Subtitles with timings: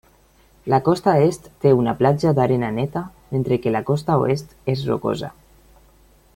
[0.73, 3.05] La costa est té una platja d'arena neta,
[3.35, 5.35] mentre que la costa oest és rocosa.